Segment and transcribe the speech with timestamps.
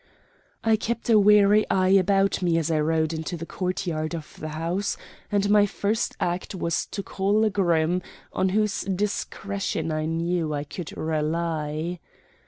[0.63, 4.49] I kept a wary eye about me as I rode into the courtyard of the
[4.49, 4.97] house,
[5.31, 8.01] and my first act was to call a groom
[8.33, 11.99] on whose discretion I knew I could rely.